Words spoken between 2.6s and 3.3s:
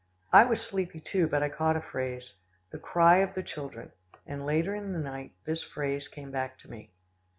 "The cry